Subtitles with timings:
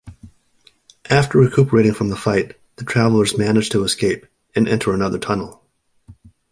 [1.11, 5.63] After recuperating from the fight, the travelers manage to escape, and enter another tunnel.